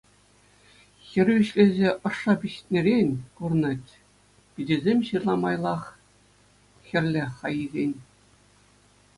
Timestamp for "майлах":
5.45-5.83